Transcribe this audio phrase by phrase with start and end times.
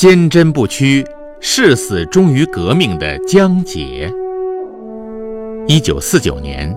[0.00, 1.06] 坚贞不屈、
[1.42, 4.10] 誓死忠于革命的江姐。
[5.68, 6.74] 一九四九年，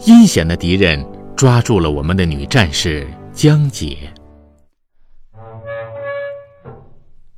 [0.00, 1.06] 阴险的敌人
[1.36, 4.12] 抓住了我们的女战士江姐。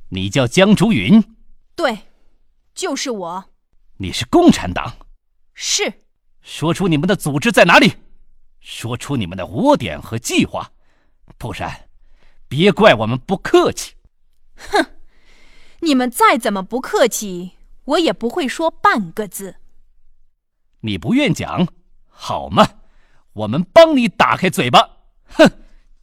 [0.09, 1.23] 你叫江竹云？
[1.75, 1.95] 对，
[2.73, 3.45] 就是我。
[3.97, 4.95] 你是共产党？
[5.53, 5.93] 是。
[6.41, 7.93] 说出你们的组织在哪里？
[8.61, 10.71] 说出你们的窝点和计划，
[11.37, 11.87] 不然，
[12.47, 13.93] 别怪我们不客气。
[14.55, 14.83] 哼，
[15.89, 17.53] 你们再怎么不客气，
[17.85, 19.55] 我也不会说半个字。
[20.81, 21.67] 你不愿讲，
[22.07, 22.63] 好嘛？
[23.33, 24.87] 我们帮你打开嘴巴。
[25.29, 25.49] 哼，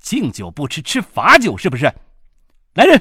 [0.01, 1.85] 敬酒不吃吃罚酒，是不是？
[2.75, 3.01] 来人，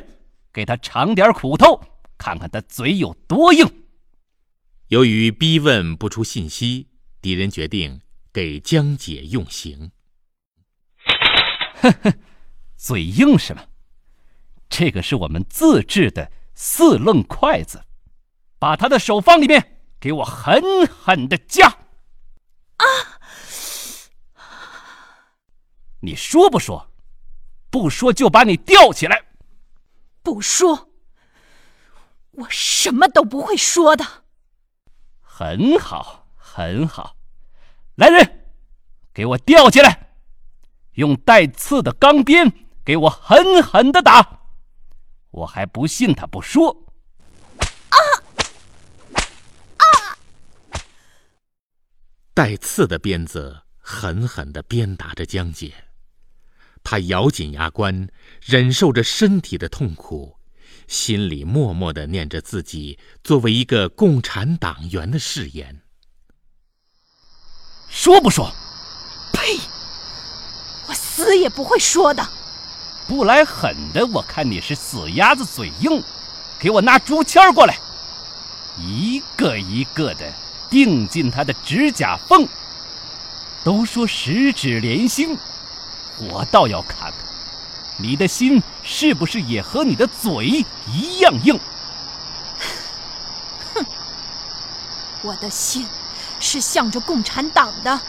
[0.54, 1.82] 给他尝点苦头，
[2.20, 3.68] 看看他嘴有多硬。
[4.90, 6.88] 由于逼问不出信息，
[7.20, 8.00] 敌人决定
[8.32, 9.90] 给江姐用刑。
[11.82, 12.14] 哼哼，
[12.76, 13.64] 嘴硬是吗？
[14.70, 17.84] 这个是我们自制的四愣筷子，
[18.57, 19.74] 把他的手放里面。
[19.98, 21.68] 给我狠狠的夹！
[22.77, 22.85] 啊！
[26.02, 26.91] 你说不说？
[27.71, 29.20] 不说就把你吊起来！
[30.21, 30.90] 不说，
[32.32, 34.05] 我什么都不会说的。
[35.21, 37.15] 很好，很好。
[37.96, 38.46] 来人，
[39.12, 40.15] 给我吊起来，
[40.93, 44.45] 用带刺的钢鞭给我狠狠的打！
[45.36, 46.74] 我还不信他不说。
[52.34, 55.74] 带刺的鞭子狠狠地鞭打着江姐，
[56.84, 58.10] 她咬紧牙关，
[58.42, 60.38] 忍受着身体的痛苦，
[60.88, 65.81] 心里默默地念着自己作为一个共产党员的誓言。
[67.90, 68.50] 说不说？
[69.34, 69.59] 呸！
[70.88, 72.25] 我死也不会说的。
[73.08, 76.03] 不来狠的，我看你是死鸭子嘴硬。
[76.58, 77.78] 给我拿竹签过来，
[78.78, 80.25] 一个一个的。
[80.70, 82.48] 钉进他的指甲缝。
[83.64, 85.38] 都说十指连心，
[86.18, 87.14] 我倒要看看，
[87.98, 91.60] 你的心是不是也和你的嘴一样硬？
[93.74, 93.86] 哼，
[95.24, 95.88] 我的心
[96.40, 98.00] 是向着共产党的，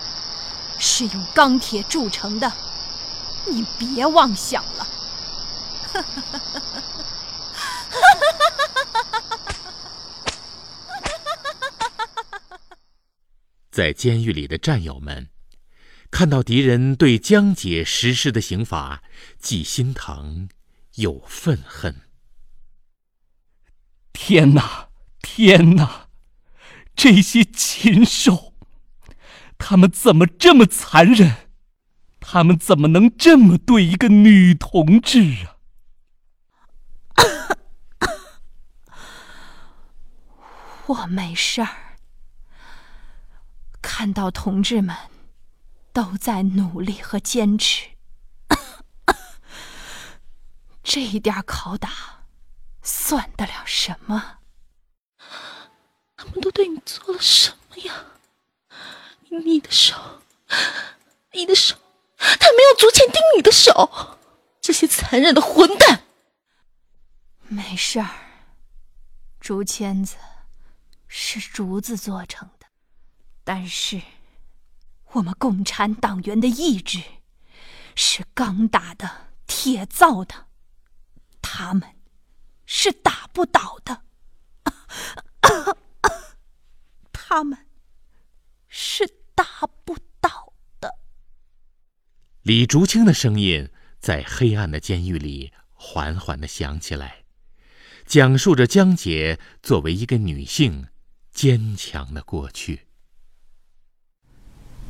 [0.79, 2.53] 是用钢铁铸成的，
[3.47, 4.86] 你别妄想了。
[13.71, 15.29] 在监狱里的战友们，
[16.11, 19.03] 看到敌人对江姐实施的刑罚，
[19.39, 20.49] 既心疼
[20.95, 22.01] 又愤恨。
[24.15, 24.89] 天哪，
[25.21, 26.09] 天哪！
[26.95, 28.55] 这些禽兽，
[29.59, 31.51] 他们怎么这么残忍？
[32.19, 35.56] 他们怎么能这么对一个女同志啊？
[40.87, 41.69] 我没事儿。
[43.83, 44.95] 看到同志们
[45.93, 47.91] 都在努力和坚持，
[50.83, 52.25] 这一点拷打
[52.83, 54.39] 算得了什么？
[56.17, 57.95] 他们都对你做了什么呀？
[59.29, 59.95] 你的手，
[61.33, 61.77] 你的手，
[62.17, 64.19] 他没有竹签钉你的手，
[64.61, 66.03] 这些残忍的混蛋！
[67.49, 68.11] 没事儿，
[69.41, 70.17] 竹签子
[71.09, 72.67] 是竹子做成的。
[73.45, 74.03] 但是，
[75.13, 77.01] 我们共产党员的意志
[77.95, 80.47] 是钢打的、铁造的，
[81.41, 81.97] 他们
[82.67, 84.03] 是打不倒的，
[87.13, 87.67] 他们
[88.69, 89.45] 是打
[89.85, 90.99] 不倒的。
[92.43, 97.25] 李竹清的声音在黑暗的监狱里缓缓的响起来，
[98.05, 100.89] 讲述着江姐作为一个女性
[101.37, 102.87] 坚强的过去。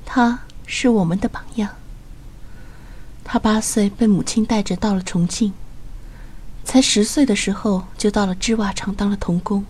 [0.05, 1.75] 他是我们的榜样。
[3.25, 5.53] 他八岁被母亲带着到了重庆，
[6.65, 9.65] 才十岁的时候就到了织袜厂当了童工。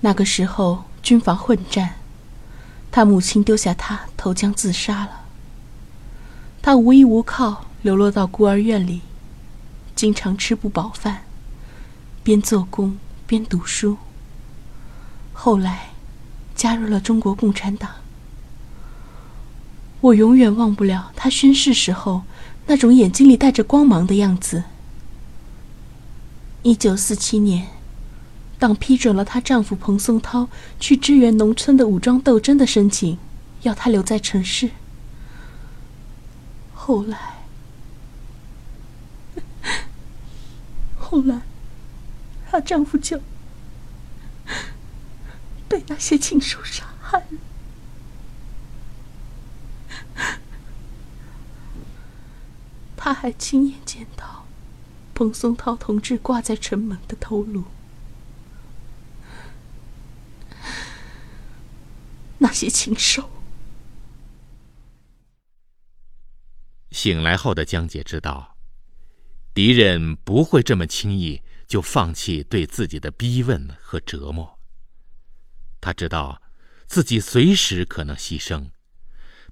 [0.00, 1.94] 那个时候军阀混战，
[2.92, 5.24] 他母亲丢下他投江自杀了。
[6.60, 9.00] 他无依无靠，流落到孤儿院里，
[9.94, 11.24] 经常吃不饱饭，
[12.22, 13.96] 边做工边读书。
[15.38, 15.90] 后来，
[16.56, 17.90] 加入了中国共产党。
[20.00, 22.22] 我永远忘不了她宣誓时候
[22.66, 24.64] 那种眼睛里带着光芒的样子。
[26.62, 27.68] 一九四七年，
[28.58, 30.48] 党批准了她丈夫彭松涛
[30.80, 33.18] 去支援农村的武装斗争的申请，
[33.62, 34.70] 要她留在城市。
[36.74, 37.18] 后来，
[40.98, 41.42] 后来，
[42.50, 43.20] 她丈夫就
[45.68, 47.38] 被那些禽兽杀害了。
[52.96, 54.46] 他还亲眼见到
[55.14, 57.64] 彭松涛同志挂在城门的头颅。
[62.38, 63.30] 那些禽兽。
[66.90, 68.56] 醒来后的江姐知道，
[69.54, 74.55] 敌人不会这么轻易就放弃对自己的逼问和折磨。
[75.80, 76.42] 他知道，
[76.86, 78.70] 自己随时可能牺牲，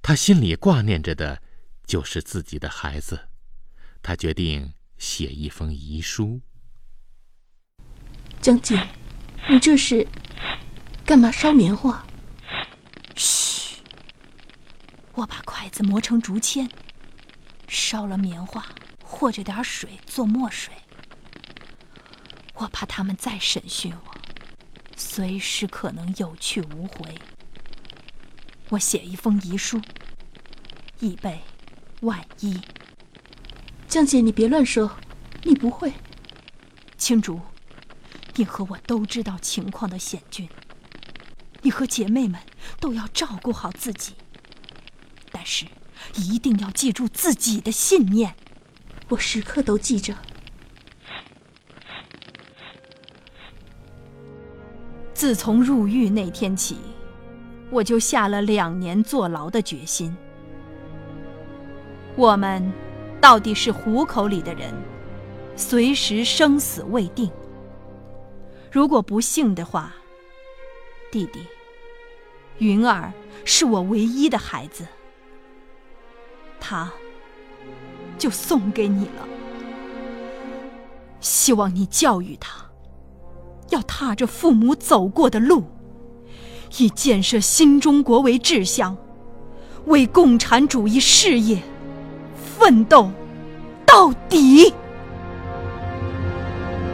[0.02, 1.42] 他心里挂念着的，
[1.86, 3.28] 就是自己的孩子。
[4.02, 6.40] 他决定写一封遗书。
[8.40, 8.78] 将军，
[9.48, 10.06] 你这是
[11.06, 12.04] 干嘛烧棉花？
[13.16, 13.76] 嘘，
[15.12, 16.68] 我把筷子磨成竹签，
[17.68, 18.66] 烧了棉花，
[19.02, 20.74] 和着点水做墨水。
[22.54, 24.14] 我怕他们再审讯我，
[24.96, 27.14] 随时可能有去无回。
[28.70, 29.80] 我写一封遗书，
[31.00, 31.40] 以备
[32.00, 32.60] 万一。
[33.86, 34.96] 江姐，你别乱说，
[35.42, 35.92] 你不会。
[36.96, 37.40] 青竹，
[38.36, 40.48] 你和我都知道情况的险峻，
[41.62, 42.40] 你和姐妹们
[42.80, 44.14] 都要照顾好自己。
[45.30, 45.66] 但是，
[46.14, 48.34] 一定要记住自己的信念。
[49.08, 50.16] 我时刻都记着。
[55.24, 56.76] 自从入狱那天起，
[57.70, 60.14] 我就下了两年坐牢的决心。
[62.14, 62.70] 我们。
[63.22, 64.70] 到底是虎口里的人，
[65.56, 67.30] 随时生死未定。
[68.70, 69.94] 如果不幸的话，
[71.10, 71.40] 弟弟，
[72.58, 73.10] 云儿
[73.46, 74.86] 是我唯一的孩子，
[76.60, 76.92] 他
[78.18, 79.26] 就送给你了。
[81.20, 82.63] 希望你教育他，
[83.74, 85.64] 要踏着父母走过的路，
[86.78, 88.96] 以建设新中国为志向，
[89.86, 91.60] 为共产主义事业。
[92.56, 93.10] 奋斗
[93.84, 94.72] 到底。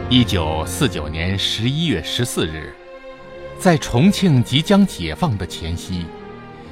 [0.09, 2.73] 一九四九年十一月十四日，
[3.59, 6.03] 在重庆即将解放的前夕，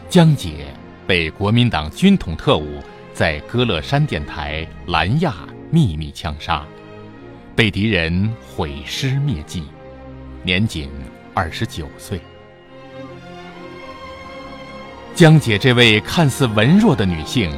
[0.10, 0.74] 江姐
[1.06, 2.80] 被国民党军统特务
[3.14, 5.36] 在歌乐山电台拦亚，
[5.70, 6.66] 秘密枪杀，
[7.56, 9.66] 被敌人毁尸灭迹，
[10.44, 10.90] 年仅
[11.34, 12.20] 二十九岁。
[15.16, 17.52] 江姐这位看似文弱的女性。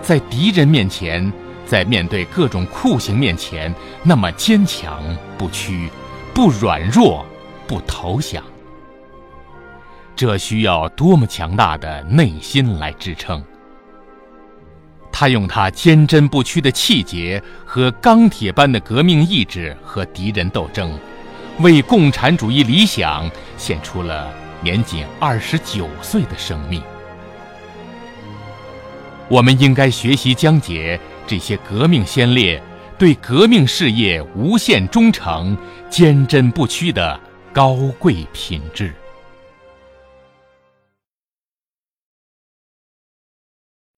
[0.00, 1.32] 在敌人面前，
[1.64, 5.00] 在面对各种酷刑面前，那么坚强
[5.38, 5.88] 不屈，
[6.34, 7.24] 不软弱，
[7.68, 8.42] 不投降。
[10.16, 13.40] 这需要多么强大的内心来支撑？
[15.12, 20.98] 他用他坚贞不屈的气节和钢铁般的革命意志和敌人斗争，
[21.60, 24.32] 为共产主义理想献出了
[24.62, 26.82] 年仅二十九岁的生命。
[29.28, 32.62] 我们应该学习江姐这些革命先烈
[32.98, 35.56] 对革命事业无限忠诚、
[35.88, 37.18] 坚贞不屈的
[37.52, 38.92] 高贵品质。